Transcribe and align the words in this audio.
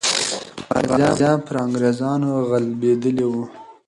غازیان 0.97 1.37
پر 1.45 1.55
انګریزانو 1.65 2.29
غالبېدلې 2.49 3.25
وو. 3.31 3.43